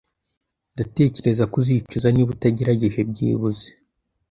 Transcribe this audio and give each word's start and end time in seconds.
Ndatekereza 0.73 1.43
ko 1.51 1.55
uzicuza 1.61 2.07
niba 2.11 2.31
utagerageje 2.35 2.99
byibuze. 3.09 3.67